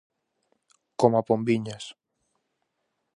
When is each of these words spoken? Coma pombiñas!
Coma 0.99 1.21
pombiñas! 1.29 1.85